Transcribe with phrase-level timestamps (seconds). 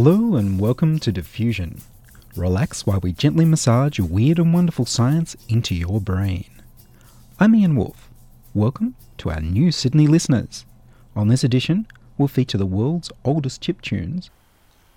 [0.00, 1.80] Hello and welcome to Diffusion.
[2.36, 6.48] Relax while we gently massage weird and wonderful science into your brain.
[7.40, 8.08] I'm Ian Woolf.
[8.54, 10.64] Welcome to our new Sydney listeners.
[11.16, 14.30] On this edition, we'll feature the world's oldest chip tunes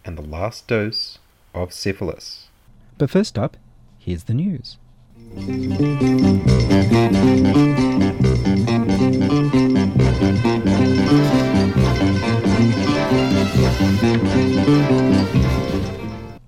[0.05, 1.17] and the last dose
[1.55, 2.49] of syphilis.
[2.99, 3.57] But first up,
[3.97, 4.77] here's the news.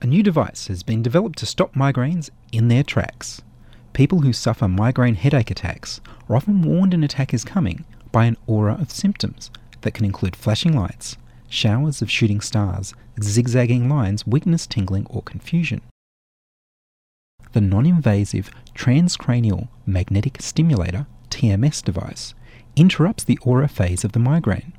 [0.01, 3.43] A new device has been developed to stop migraines in their tracks.
[3.93, 8.35] People who suffer migraine headache attacks are often warned an attack is coming by an
[8.47, 11.15] aura of symptoms that can include flashing lights,
[11.47, 15.81] showers of shooting stars, zigzagging lines, weakness, tingling, or confusion.
[17.51, 22.33] The non invasive transcranial magnetic stimulator TMS device
[22.75, 24.73] interrupts the aura phase of the migraine,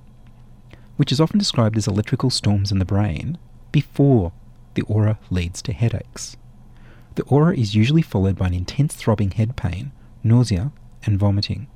[0.96, 3.38] which is often described as electrical storms in the brain
[3.72, 4.32] before
[4.74, 6.36] the aura leads to headaches.
[7.14, 10.72] The aura is usually followed by an intense throbbing head pain, nausea,
[11.04, 11.68] and vomiting.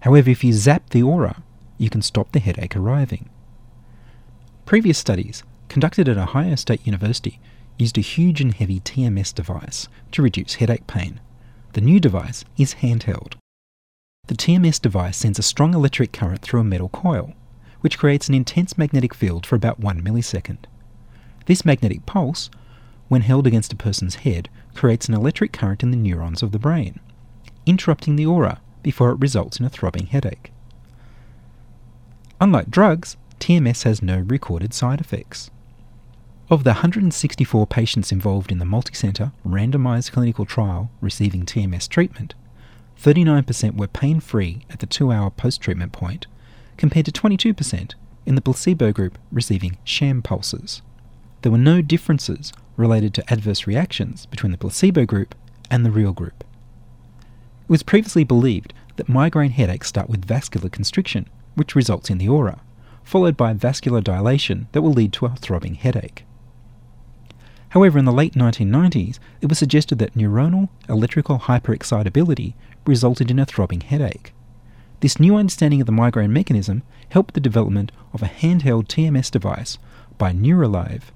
[0.00, 1.42] However, if you zap the aura,
[1.78, 3.28] you can stop the headache arriving.
[4.66, 7.40] Previous studies, conducted at Ohio State University,
[7.78, 11.20] used a huge and heavy TMS device to reduce headache pain.
[11.72, 13.34] The new device is handheld.
[14.26, 17.34] The TMS device sends a strong electric current through a metal coil,
[17.84, 20.56] which creates an intense magnetic field for about one millisecond.
[21.44, 22.48] This magnetic pulse,
[23.08, 26.58] when held against a person's head, creates an electric current in the neurons of the
[26.58, 26.98] brain,
[27.66, 30.50] interrupting the aura before it results in a throbbing headache.
[32.40, 35.50] Unlike drugs, TMS has no recorded side effects.
[36.48, 42.34] Of the 164 patients involved in the multicenter randomized clinical trial receiving TMS treatment,
[42.98, 46.26] 39% were pain free at the two hour post treatment point,
[46.76, 47.94] compared to 22%
[48.26, 50.82] in the placebo group receiving sham pulses.
[51.42, 55.34] There were no differences related to adverse reactions between the placebo group
[55.70, 56.44] and the real group.
[57.64, 62.28] It was previously believed that migraine headaches start with vascular constriction, which results in the
[62.28, 62.60] aura,
[63.02, 66.24] followed by vascular dilation that will lead to a throbbing headache.
[67.70, 72.54] However, in the late 1990s, it was suggested that neuronal electrical hyperexcitability
[72.86, 74.32] resulted in a throbbing headache.
[75.04, 79.76] This new understanding of the migraine mechanism helped the development of a handheld TMS device
[80.16, 81.10] by NeuraLieve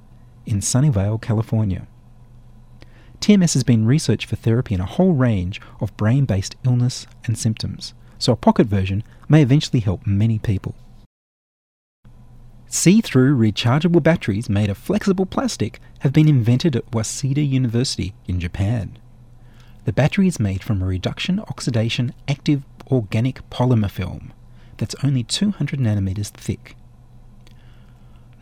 [0.44, 1.87] in Sunnyvale, California.
[3.22, 7.38] TMS has been researched for therapy in a whole range of brain based illness and
[7.38, 10.75] symptoms, so a pocket version may eventually help many people.
[12.66, 18.38] See through rechargeable batteries made of flexible plastic have been invented at Waseda University in
[18.38, 18.98] Japan.
[19.87, 24.32] The battery is made from a reduction oxidation active organic polymer film
[24.78, 26.76] that's only 200 nanometers thick.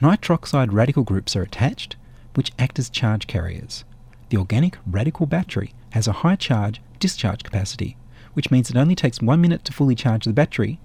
[0.00, 1.96] Nitroxide radical groups are attached,
[2.34, 3.84] which act as charge carriers.
[4.28, 7.96] The organic radical battery has a high charge discharge capacity,
[8.34, 10.78] which means it only takes one minute to fully charge the battery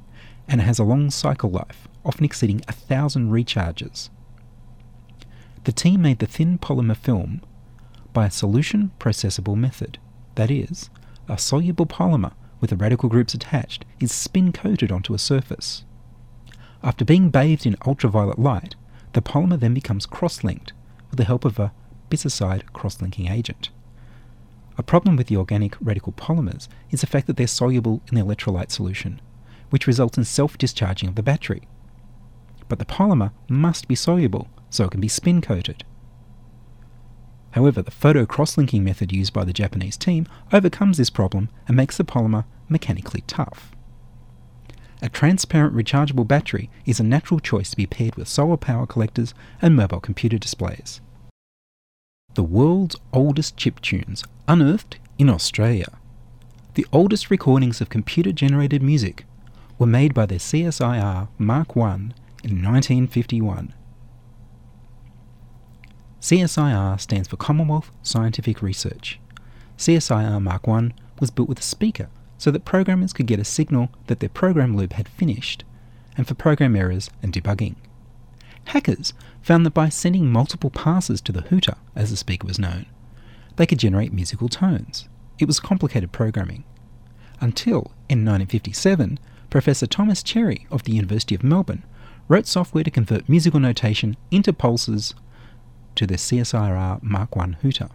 [0.47, 4.09] and it has a long cycle life, often exceeding a thousand recharges.
[5.65, 7.41] The team made the thin polymer film
[8.13, 9.99] by a solution processable method.
[10.35, 10.89] That is,
[11.27, 15.83] a soluble polymer with the radical groups attached is spin coated onto a surface.
[16.83, 18.75] After being bathed in ultraviolet light,
[19.13, 20.71] the polymer then becomes cross linked
[21.09, 21.73] with the help of a
[22.09, 23.69] bisazide cross linking agent.
[24.77, 28.23] A problem with the organic radical polymers is the fact that they're soluble in the
[28.23, 29.19] electrolyte solution,
[29.69, 31.67] which results in self discharging of the battery.
[32.69, 35.83] But the polymer must be soluble so it can be spin coated.
[37.51, 41.75] However, the photo cross linking method used by the Japanese team overcomes this problem and
[41.75, 43.71] makes the polymer mechanically tough.
[45.01, 49.33] A transparent rechargeable battery is a natural choice to be paired with solar power collectors
[49.61, 51.01] and mobile computer displays.
[52.35, 55.97] The world's oldest chip tunes unearthed in Australia.
[56.75, 59.25] The oldest recordings of computer generated music
[59.77, 61.95] were made by the CSIR Mark I
[62.43, 63.73] in 1951.
[66.21, 69.19] CSIR stands for Commonwealth Scientific Research.
[69.79, 73.89] CSIR Mark I was built with a speaker so that programmers could get a signal
[74.05, 75.63] that their program loop had finished,
[76.15, 77.75] and for program errors and debugging.
[78.65, 82.85] Hackers found that by sending multiple passes to the hooter, as the speaker was known,
[83.55, 85.09] they could generate musical tones.
[85.39, 86.63] It was complicated programming.
[87.39, 89.17] Until, in 1957,
[89.49, 91.83] Professor Thomas Cherry of the University of Melbourne
[92.27, 95.15] wrote software to convert musical notation into pulses
[95.95, 97.89] to the CSIR Mark I hooter.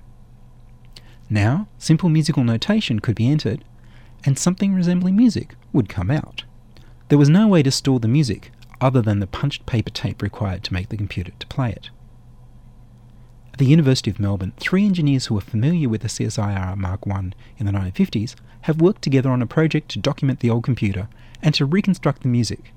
[1.28, 3.64] Now, simple musical notation could be entered,
[4.25, 6.44] and something resembling music would come out.
[7.08, 8.50] There was no way to store the music
[8.81, 11.90] other than the punched paper tape required to make the computer to play it.
[13.52, 17.31] At the University of Melbourne, three engineers who were familiar with the CSIR Mark I
[17.56, 21.08] in the 1950s have worked together on a project to document the old computer
[21.43, 22.72] and to reconstruct the music.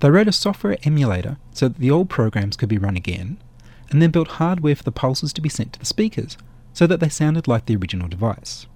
[0.00, 3.38] They wrote a software emulator so that the old programs could be run again,
[3.90, 6.36] and then built hardware for the pulses to be sent to the speakers
[6.72, 8.66] so that they sounded like the original device.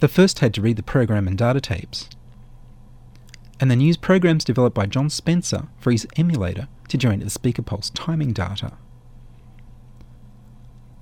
[0.00, 2.08] They first had to read the program and data tapes,
[3.60, 7.62] and then use programs developed by John Spencer for his emulator to generate the speaker
[7.62, 8.72] pulse timing data.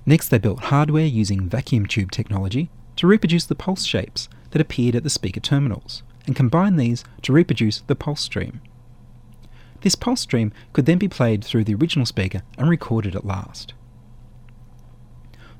[0.05, 4.95] Next, they built hardware using vacuum tube technology to reproduce the pulse shapes that appeared
[4.95, 8.61] at the speaker terminals, and combine these to reproduce the pulse stream.
[9.81, 13.73] This pulse stream could then be played through the original speaker and recorded at last.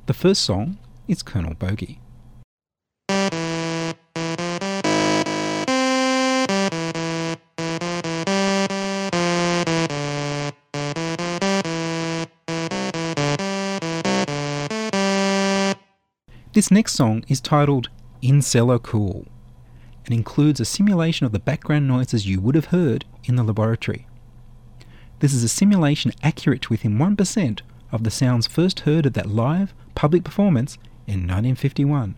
[0.05, 0.77] The first song
[1.09, 1.99] is Colonel Bogey.
[16.53, 17.89] This next song is titled
[18.21, 19.27] In Cellar Cool
[20.05, 24.07] and includes a simulation of the background noises you would have heard in the laboratory.
[25.19, 27.61] This is a simulation accurate to within 1%
[27.91, 30.75] of the sounds first heard at that live public performance
[31.05, 32.15] in 1951.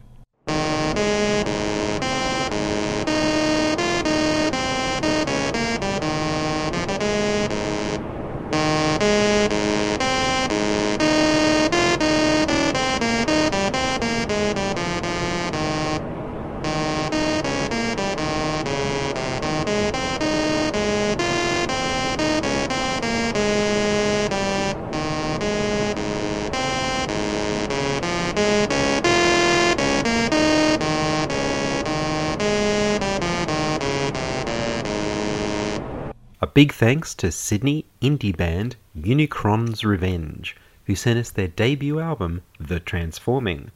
[36.54, 40.56] Big thanks to Sydney indie band Unicron's Revenge,
[40.86, 43.72] who sent us their debut album, The Transforming,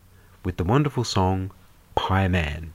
[0.45, 1.51] with the wonderful song
[1.95, 2.73] Pie Man.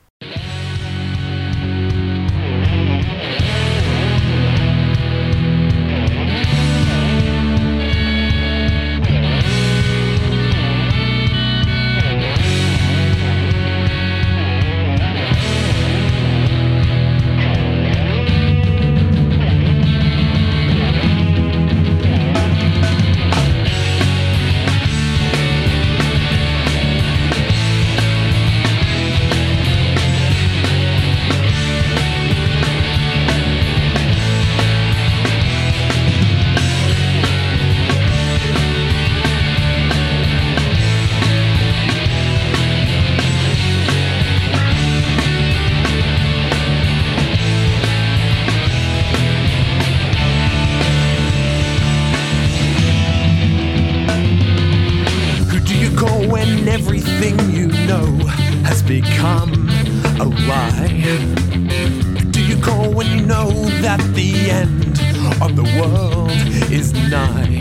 [63.43, 64.99] Know that the end
[65.41, 66.31] of the world
[66.71, 67.59] is nigh?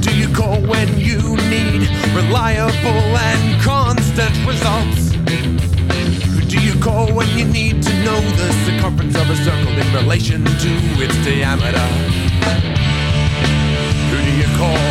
[0.00, 5.12] Do you call when you need reliable and constant results?
[6.52, 10.44] Do you call when you need to know the circumference of a circle in relation
[10.44, 10.70] to
[11.04, 11.88] its diameter?
[14.10, 14.89] Who do you call?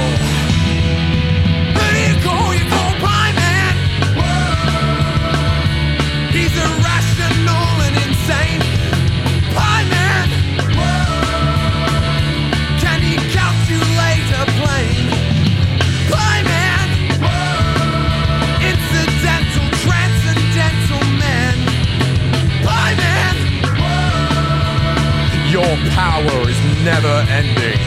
[26.83, 27.79] Never ending.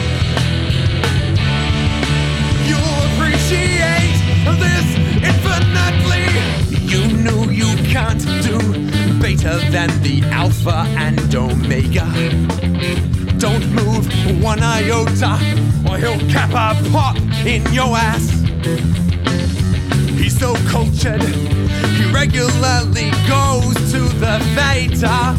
[2.67, 4.17] You'll appreciate
[4.59, 4.87] this
[5.29, 6.25] infinitely.
[6.87, 8.59] You knew you can't do
[9.19, 12.05] better than the Alpha and Omega.
[13.39, 14.05] Don't move
[14.43, 15.33] one iota,
[15.89, 18.29] or he'll cap a pop in your ass.
[20.19, 25.35] He's so cultured, he regularly goes to the Theta.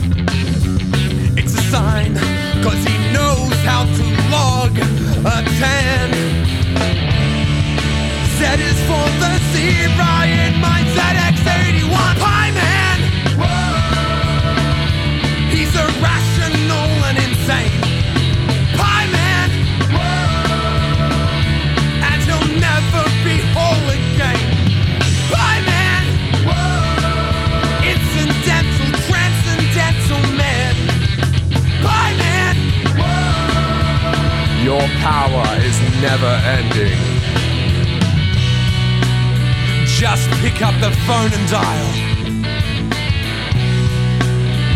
[1.36, 2.16] It's a sign,
[2.64, 6.12] cause he knows how to log a 10.
[8.36, 8.40] Z
[8.70, 12.98] is for the zebra in my ZX81 Pie Man.
[13.40, 13.68] Whoa.
[15.52, 16.13] He's irrational
[35.00, 36.98] power is never ending.
[39.86, 41.90] Just pick up the phone and dial.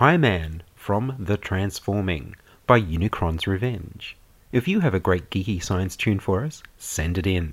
[0.00, 2.34] That was Pie Man from The Transforming
[2.66, 4.16] by Unicron's Revenge.
[4.50, 7.52] If you have a great geeky science tune for us, send it in.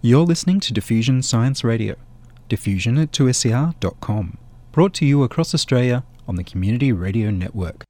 [0.00, 1.96] You're listening to Diffusion Science Radio,
[2.48, 4.38] diffusion at 2ser.com,
[4.70, 7.82] brought to you across Australia on the Community Radio Network.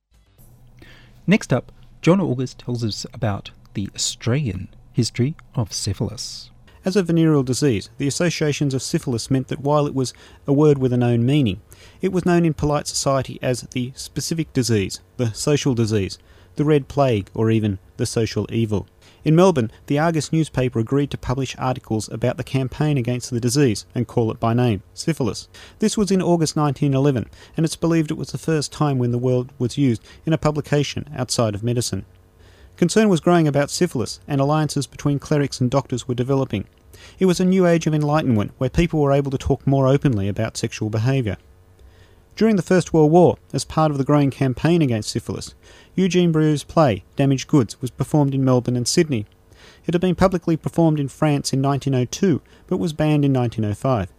[1.26, 6.50] Next up, John August tells us about the Australian history of syphilis.
[6.82, 10.14] As a venereal disease, the associations of syphilis meant that while it was
[10.46, 11.60] a word with a known meaning,
[12.00, 16.18] it was known in polite society as the specific disease, the social disease,
[16.56, 18.86] the red plague, or even the social evil.
[19.24, 23.84] In Melbourne, the Argus newspaper agreed to publish articles about the campaign against the disease
[23.94, 25.48] and call it by name, syphilis.
[25.80, 29.18] This was in August 1911, and it's believed it was the first time when the
[29.18, 32.06] word was used in a publication outside of medicine.
[32.76, 36.64] Concern was growing about syphilis, and alliances between clerics and doctors were developing.
[37.18, 40.28] It was a new age of enlightenment where people were able to talk more openly
[40.28, 41.38] about sexual behaviour.
[42.38, 45.56] During the First World War, as part of the growing campaign against syphilis,
[45.96, 49.26] Eugene Brieux's play Damaged Goods was performed in Melbourne and Sydney.
[49.86, 54.12] It had been publicly performed in France in 1902, but was banned in 1905.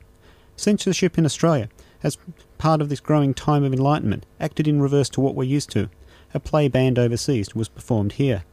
[0.57, 1.69] Censorship in Australia,
[2.03, 2.17] as
[2.57, 5.89] part of this growing time of enlightenment, acted in reverse to what we're used to.
[6.33, 8.43] A play banned overseas was performed here.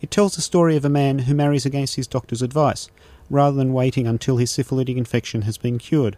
[0.00, 2.90] It tells the story of a man who marries against his doctor's advice,
[3.30, 6.16] rather than waiting until his syphilitic infection has been cured.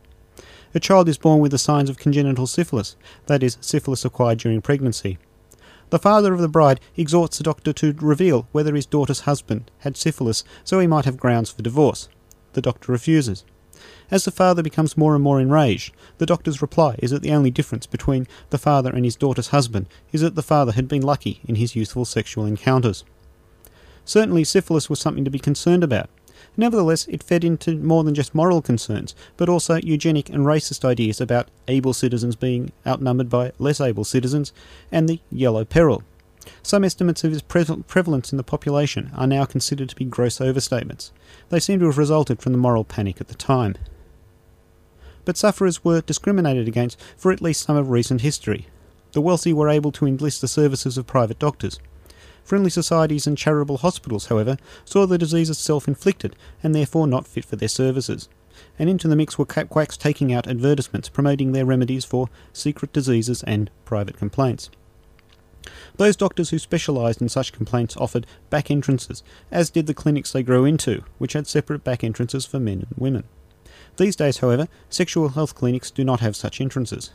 [0.75, 4.61] A child is born with the signs of congenital syphilis, that is, syphilis acquired during
[4.61, 5.19] pregnancy.
[5.91, 9.97] The father of the bride exhorts the doctor to reveal whether his daughter's husband had
[9.97, 12.09] syphilis so he might have grounds for divorce.
[12.55, 13.45] The doctor refuses.
[14.11, 17.51] As the father becomes more and more enraged, the doctor's reply is that the only
[17.51, 21.41] difference between the father and his daughter's husband is that the father had been lucky
[21.47, 23.05] in his youthful sexual encounters.
[24.05, 26.11] Certainly, syphilis was something to be concerned about.
[26.57, 31.21] Nevertheless, it fed into more than just moral concerns, but also eugenic and racist ideas
[31.21, 34.53] about able citizens being outnumbered by less able citizens,
[34.93, 36.03] and the yellow peril.
[36.63, 40.39] Some estimates of its pre- prevalence in the population are now considered to be gross
[40.39, 41.11] overstatements.
[41.49, 43.75] They seem to have resulted from the moral panic at the time.
[45.25, 48.67] But sufferers were discriminated against for at least some of recent history.
[49.13, 51.79] The wealthy were able to enlist the services of private doctors.
[52.45, 57.27] Friendly societies and charitable hospitals, however, saw the disease as self inflicted and therefore not
[57.27, 58.29] fit for their services.
[58.79, 63.43] And into the mix were quacks taking out advertisements promoting their remedies for secret diseases
[63.45, 64.71] and private complaints.
[65.97, 70.43] Those doctors who specialised in such complaints offered back entrances, as did the clinics they
[70.43, 73.25] grew into, which had separate back entrances for men and women.
[73.97, 77.11] These days, however, sexual health clinics do not have such entrances.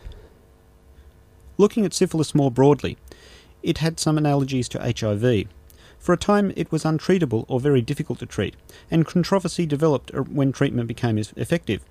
[1.57, 2.97] Looking at syphilis more broadly,
[3.63, 5.47] it had some analogies to HIV.
[5.99, 8.55] For a time, it was untreatable or very difficult to treat,
[8.89, 11.83] and controversy developed er, when treatment became effective.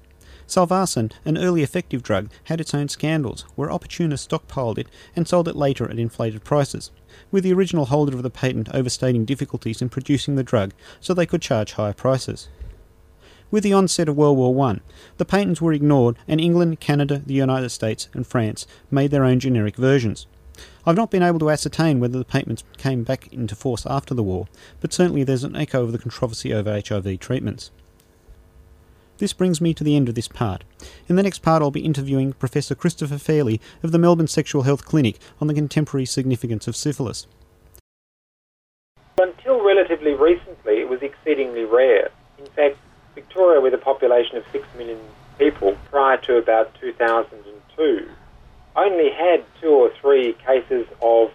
[0.47, 5.47] Salvarsan, an early effective drug, had its own scandals, where opportunists stockpiled it and sold
[5.47, 6.91] it later at inflated prices,
[7.31, 11.27] with the original holder of the patent overstating difficulties in producing the drug so they
[11.27, 12.49] could charge higher prices.
[13.51, 14.81] With the onset of World War I,
[15.19, 19.41] the patents were ignored and England, Canada, the United States, and France made their own
[19.41, 20.27] generic versions.
[20.87, 24.23] I've not been able to ascertain whether the patents came back into force after the
[24.23, 24.47] war,
[24.81, 27.71] but certainly there's an echo of the controversy over HIV treatments.
[29.19, 30.63] This brings me to the end of this part.
[31.09, 34.85] In the next part, I'll be interviewing Professor Christopher Fairley of the Melbourne Sexual Health
[34.85, 37.27] Clinic on the contemporary significance of syphilis.
[39.21, 42.11] Until relatively recently, it was exceedingly rare.
[42.39, 42.77] In fact,
[43.17, 45.01] Victoria, with a population of 6 million
[45.37, 48.09] people prior to about 2002,
[48.77, 49.75] only had two
[50.19, 51.31] three cases of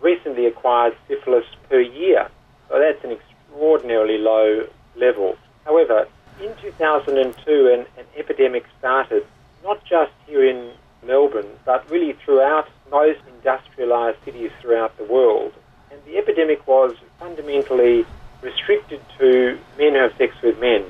[0.00, 2.28] recently acquired syphilis per year.
[2.68, 4.66] So that's an extraordinarily low
[4.96, 5.36] level.
[5.64, 6.06] However,
[6.40, 9.26] in 2002, an, an epidemic started,
[9.62, 10.72] not just here in
[11.06, 15.52] Melbourne, but really throughout most industrialised cities throughout the world.
[15.90, 18.06] And the epidemic was fundamentally
[18.40, 20.84] restricted to men who have sex with men.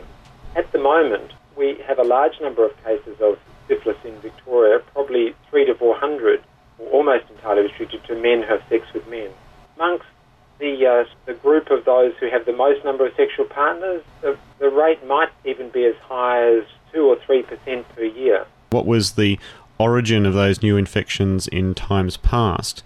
[0.56, 3.38] At the moment, we have a large number of cases of
[3.68, 6.42] syphilis in Victoria, probably three to four hundred,
[6.92, 9.30] almost entirely restricted to men who have sex with men.
[9.76, 10.06] Amongst
[10.58, 14.36] the, uh, the group of those who have the most number of sexual partners, the,
[14.58, 18.46] the rate might even be as high as 2 or 3% per year.
[18.70, 19.38] What was the
[19.78, 22.82] origin of those new infections in times past?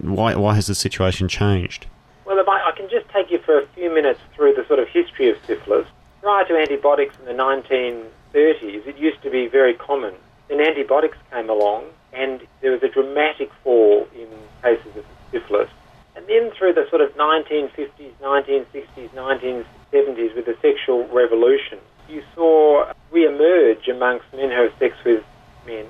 [0.00, 1.86] Why, why has the situation changed?
[2.24, 4.88] Well, I, I can just take you for a few minutes through the sort of
[4.88, 5.86] history of syphilis.
[6.20, 10.14] Prior to antibiotics in the 1930s, it used to be very common.
[10.48, 14.28] Then antibiotics came along, and there was a dramatic fall in
[14.62, 15.70] cases of syphilis.
[16.16, 22.92] And then through the sort of 1950s, 1960s, 1970s with the sexual revolution, you saw
[23.10, 25.24] re-emerge amongst men who have sex with
[25.66, 25.86] men.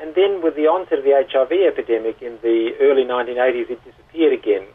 [0.00, 4.32] And then with the onset of the HIV epidemic in the early 1980s, it disappeared
[4.32, 4.66] again.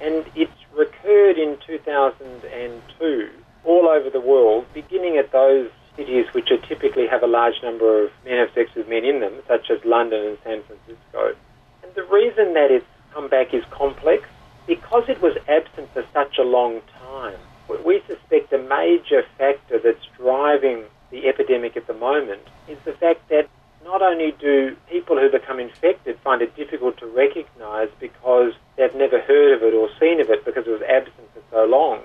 [0.00, 3.30] And it recurred in 2002
[3.64, 8.04] all over the world, beginning at those cities which are typically have a large number
[8.04, 11.36] of men have sex with men in them, such as London and San Francisco.
[11.82, 14.28] And the reason that it's come back is complex
[14.66, 17.38] because it was absent for such a long time.
[17.84, 23.28] We suspect a major factor that's driving the epidemic at the moment is the fact
[23.28, 23.48] that
[23.84, 29.20] not only do people who become infected find it difficult to recognize because they've never
[29.20, 32.00] heard of it or seen of it because it was absent for so long,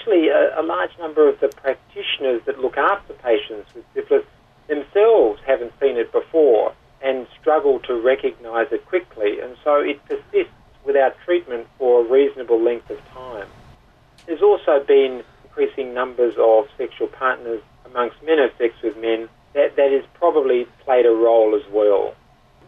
[0.00, 4.24] actually a, a large number of the practitioners that look after patients with syphilis
[4.68, 10.52] themselves haven't seen it before and struggle to recognize it quickly, and so it persists
[10.84, 13.48] without treatment for a reasonable length of time.
[14.26, 19.76] There's also been increasing numbers of sexual partners amongst men have sex with men that,
[19.76, 22.14] that has probably played a role as well.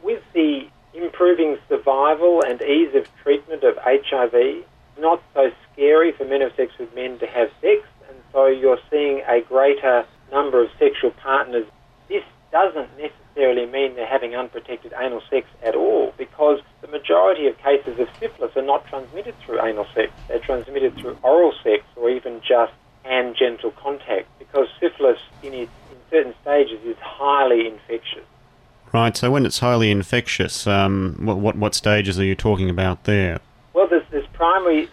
[0.02, 4.64] With the improving survival and ease of treatment of HIV,
[4.98, 5.50] not so
[5.82, 9.40] scary for men of sex with men to have sex, and so you're seeing a
[9.40, 11.66] greater number of sexual partners.
[12.08, 17.58] This doesn't necessarily mean they're having unprotected anal sex at all, because the majority of
[17.58, 20.12] cases of syphilis are not transmitted through anal sex.
[20.28, 25.72] They're transmitted through oral sex or even just hand genital contact, because syphilis in its
[25.90, 28.24] in certain stages is highly infectious.
[28.92, 29.16] Right.
[29.16, 33.40] So when it's highly infectious, um, what, what what stages are you talking about there?
[33.72, 34.88] Well, there's, there's primary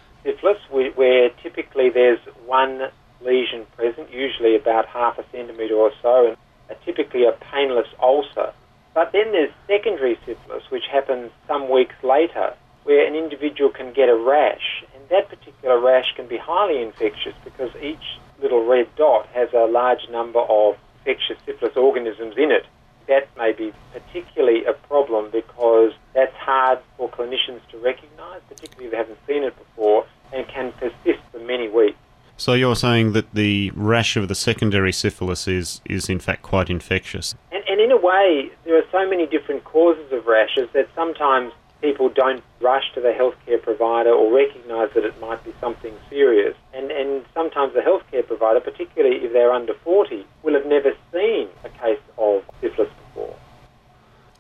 [0.71, 2.89] where typically there's one
[3.21, 6.37] lesion present, usually about half a centimetre or so, and
[6.69, 8.53] a, typically a painless ulcer.
[8.93, 12.53] But then there's secondary syphilis, which happens some weeks later,
[12.83, 17.33] where an individual can get a rash, and that particular rash can be highly infectious
[17.43, 22.65] because each little red dot has a large number of infectious syphilis organisms in it.
[23.07, 28.91] That may be particularly a problem because that's hard for clinicians to recognise, particularly if
[28.91, 31.97] they haven't seen it before, and can persist for many weeks.
[32.37, 36.69] So you're saying that the rash of the secondary syphilis is, is in fact quite
[36.69, 37.35] infectious?
[37.51, 41.51] And, and in a way, there are so many different causes of rashes that sometimes
[41.81, 46.55] people don't rush to the healthcare provider or recognise that it might be something serious.
[46.73, 51.49] And, and sometimes the healthcare provider, particularly if they're under 40, will have never seen
[51.63, 53.35] a case of syphilis before.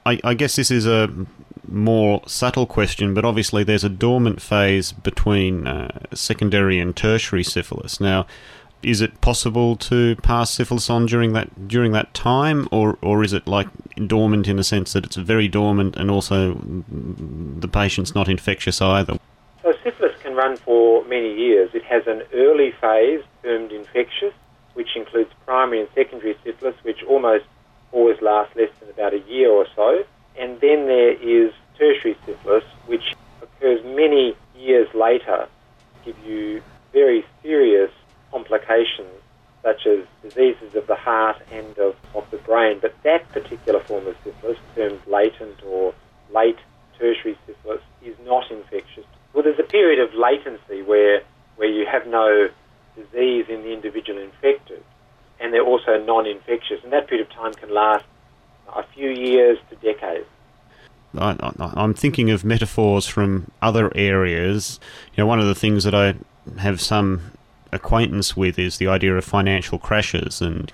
[0.05, 1.09] I, I guess this is a
[1.71, 7.99] more subtle question, but obviously there's a dormant phase between uh, secondary and tertiary syphilis.
[7.99, 8.25] Now,
[8.81, 13.33] is it possible to pass syphilis on during that during that time, or or is
[13.33, 13.67] it like
[14.07, 19.17] dormant in the sense that it's very dormant and also the patient's not infectious either?
[19.63, 21.71] So syphilis can run for many years.
[21.73, 24.33] It has an early phase termed infectious,
[24.73, 27.45] which includes primary and secondary syphilis, which almost
[27.91, 30.05] always lasts less than about a year or so.
[30.39, 35.47] And then there is tertiary syphilis, which occurs many years later,
[36.05, 36.61] give you
[36.93, 37.91] very serious
[38.31, 39.09] complications
[39.61, 42.79] such as diseases of the heart and of, of the brain.
[42.81, 45.93] But that particular form of syphilis, termed latent or
[46.33, 46.57] late
[46.97, 49.05] tertiary syphilis, is not infectious.
[49.33, 51.21] Well, there's a period of latency where,
[51.57, 52.47] where you have no
[52.95, 54.83] disease in the individual infected,
[55.39, 58.05] and they're also non-infectious, and that period of time can last
[58.75, 60.27] a few years to decades.
[61.17, 64.79] I, I, I'm thinking of metaphors from other areas.
[65.13, 66.15] You know, one of the things that I
[66.59, 67.31] have some
[67.71, 70.71] acquaintance with is the idea of financial crashes and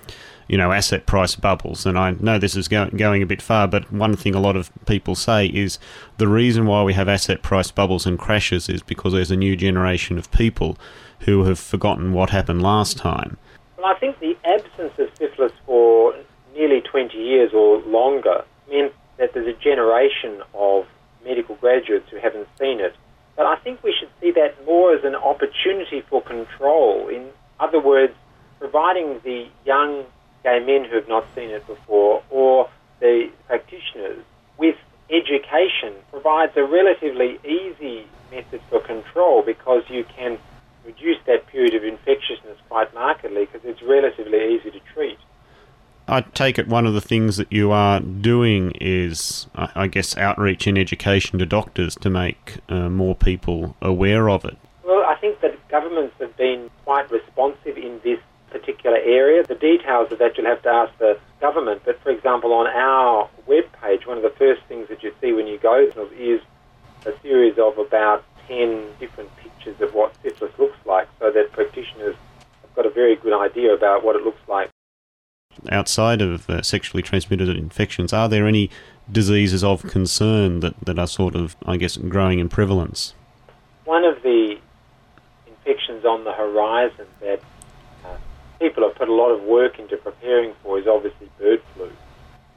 [0.48, 3.68] you know asset price bubbles and I know this is go- going a bit far
[3.68, 5.78] but one thing a lot of people say is
[6.16, 9.56] the reason why we have asset price bubbles and crashes is because there's a new
[9.56, 10.78] generation of people
[11.20, 13.36] who have forgotten what happened last time
[13.76, 16.14] Well, I think the absence of syphilis for
[16.56, 20.86] nearly 20 years or longer meant that there's a generation of
[21.24, 22.94] medical graduates who haven't seen it.
[23.36, 27.08] But I think we should see that more as an opportunity for control.
[27.08, 27.28] In
[27.60, 28.14] other words,
[28.58, 30.04] providing the young
[30.42, 32.68] gay men who have not seen it before or
[33.00, 34.24] the practitioners
[34.58, 34.76] with
[35.10, 40.38] education provides a relatively easy method for control because you can
[40.84, 45.18] reduce that period of infectiousness quite markedly because it's relatively easy to treat.
[46.08, 50.66] I take it one of the things that you are doing is, I guess, outreach
[50.68, 54.56] and education to doctors to make uh, more people aware of it.
[54.84, 59.42] Well, I think that governments have been quite responsive in this particular area.
[59.42, 61.82] The details of that you'll have to ask the government.
[61.84, 65.48] But for example, on our webpage, one of the first things that you see when
[65.48, 66.40] you go is
[67.04, 72.14] a series of about 10 different pictures of what syphilis looks like so that practitioners
[72.62, 74.70] have got a very good idea about what it looks like.
[75.70, 78.70] Outside of uh, sexually transmitted infections, are there any
[79.10, 83.14] diseases of concern that, that are sort of, I guess, growing in prevalence?
[83.84, 84.58] One of the
[85.46, 87.40] infections on the horizon that
[88.04, 88.16] uh,
[88.60, 91.90] people have put a lot of work into preparing for is obviously bird flu.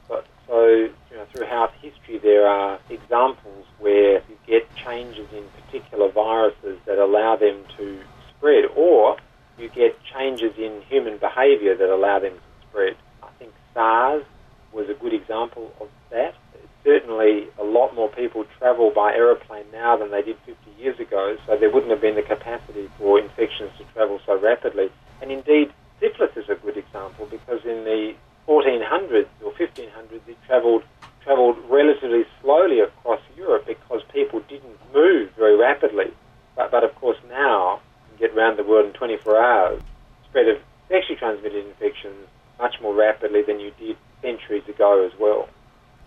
[0.08, 6.10] So, so you know, throughout history, there are examples where you get changes in particular
[6.10, 9.16] viruses that allow them to spread, or
[9.58, 12.96] you get changes in human behaviour that allow them to spread.
[13.22, 14.24] I think SARS
[14.72, 16.34] was a good example of that.
[16.84, 21.36] Certainly, a lot more people travel by aeroplane now than they did 50 years ago,
[21.46, 24.88] so there wouldn't have been the capacity for infections to travel so rapidly.
[25.20, 28.14] And indeed, syphilis is a good example because in the
[28.48, 30.82] 1400s or 1500s, it travelled
[31.22, 36.06] travelled relatively slowly across Europe because people didn't move very rapidly.
[36.56, 37.80] But, but of course, now
[38.10, 39.82] you can get around the world in 24 hours.
[40.30, 40.56] Spread of
[40.88, 42.26] sexually transmitted infections
[42.60, 45.48] much more rapidly than you did centuries ago as well.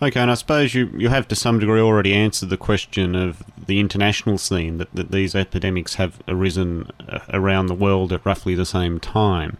[0.01, 3.43] Okay, and I suppose you, you have to some degree already answered the question of
[3.67, 8.53] the international scene, that, that these epidemics have arisen uh, around the world at roughly
[8.55, 9.57] the same time.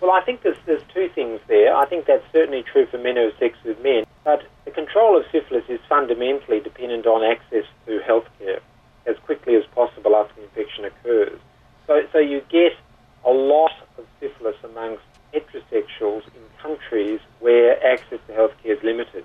[0.00, 1.76] Well, I think there's, there's two things there.
[1.76, 5.18] I think that's certainly true for men who have sex with men, but the control
[5.18, 8.60] of syphilis is fundamentally dependent on access to healthcare
[9.06, 11.38] as quickly as possible after the infection occurs.
[11.86, 12.72] So, so you get
[13.24, 15.02] a lot of syphilis amongst
[15.34, 19.24] heterosexuals in countries where access to healthcare is limited.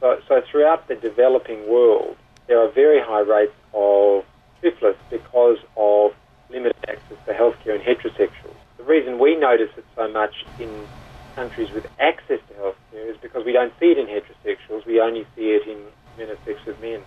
[0.00, 4.24] So, so throughout the developing world, there are very high rates of
[4.62, 6.12] syphilis because of
[6.50, 8.56] limited access to healthcare in heterosexuals.
[8.76, 10.86] The reason we notice it so much in
[11.34, 15.26] countries with access to healthcare is because we don't see it in heterosexuals, we only
[15.36, 15.78] see it in
[16.18, 17.00] men of with men.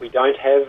[0.00, 0.68] We don't have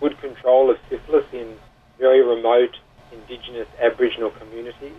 [0.00, 1.54] good control of syphilis in
[1.98, 2.74] very remote
[3.12, 4.98] indigenous Aboriginal communities.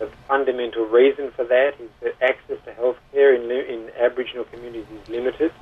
[0.00, 5.08] The fundamental reason for that is that access to healthcare in, in Aboriginal communities is
[5.10, 5.52] limited,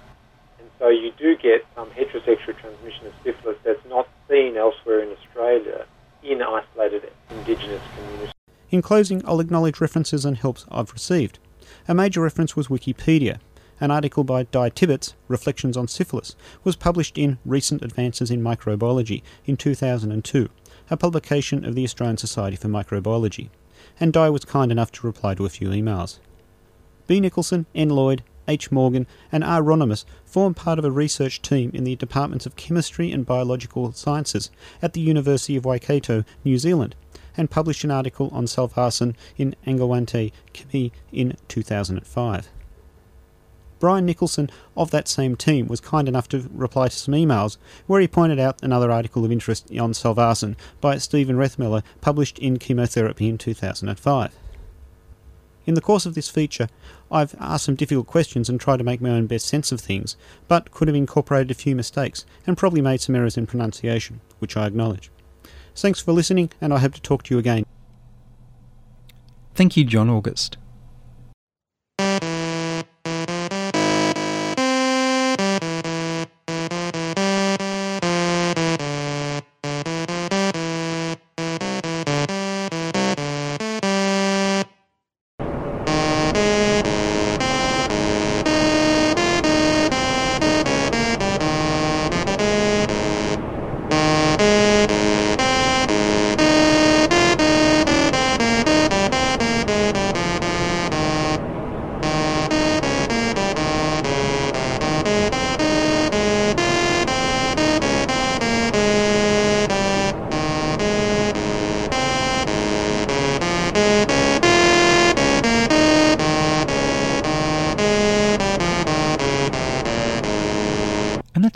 [0.60, 5.10] and so you do get some heterosexual transmission of syphilis that's not seen elsewhere in
[5.10, 5.84] Australia
[6.22, 8.32] in isolated Indigenous communities.
[8.70, 11.40] In closing, I'll acknowledge references and helps I've received.
[11.88, 13.40] A major reference was Wikipedia.
[13.80, 19.22] An article by Di Tibbetts, Reflections on Syphilis, was published in Recent Advances in Microbiology
[19.46, 20.48] in 2002,
[20.90, 23.50] a publication of the Australian Society for Microbiology.
[24.00, 26.18] And Di was kind enough to reply to a few emails.
[27.06, 27.20] B.
[27.20, 27.90] Nicholson, N.
[27.90, 28.70] Lloyd, H.
[28.70, 29.62] Morgan, and R.
[29.62, 34.50] Ronimus form part of a research team in the Departments of Chemistry and Biological Sciences
[34.80, 36.94] at the University of Waikato, New Zealand,
[37.36, 42.48] and published an article on Salvarsan in Angewandte Chemie in 2005.
[43.78, 48.00] Brian Nicholson of that same team was kind enough to reply to some emails where
[48.00, 53.28] he pointed out another article of interest on Salvarsan by Stephen Riethmiller published in Chemotherapy
[53.28, 54.32] in 2005.
[55.66, 56.68] In the course of this feature,
[57.10, 60.16] I've asked some difficult questions and tried to make my own best sense of things,
[60.48, 64.56] but could have incorporated a few mistakes and probably made some errors in pronunciation, which
[64.56, 65.10] I acknowledge.
[65.76, 67.66] Thanks for listening, and I hope to talk to you again.
[69.54, 70.56] Thank you, John August.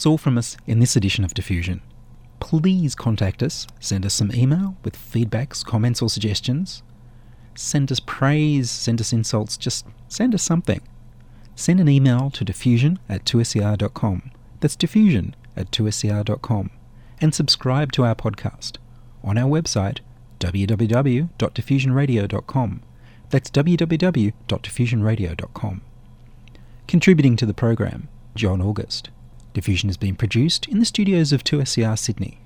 [0.02, 1.80] That's all from us in this edition of Diffusion.
[2.40, 6.82] Please contact us, send us some email with feedbacks, comments, or suggestions.
[7.54, 10.80] Send us praise, send us insults, just send us something.
[11.54, 14.32] Send an email to diffusion at 2ser.com.
[14.58, 16.70] That's diffusion at 2ser.com.
[17.20, 18.78] And subscribe to our podcast
[19.22, 20.00] on our website
[20.40, 22.82] www.diffusionradio.com.
[23.30, 25.80] That's www.diffusionradio.com.
[26.88, 29.10] Contributing to the program, John August.
[29.54, 32.38] Diffusion has been produced in the studios of 2SER Sydney.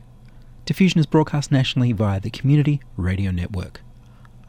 [0.64, 3.80] Diffusion is broadcast nationally via the Community Radio Network.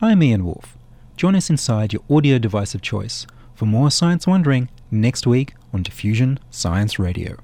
[0.02, 0.76] I'm Ian Woolf.
[1.16, 5.84] Join us inside your audio device of choice for more science wondering next week on
[5.84, 7.38] Diffusion Science Radio.